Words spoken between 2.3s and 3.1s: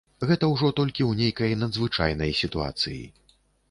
сітуацыі.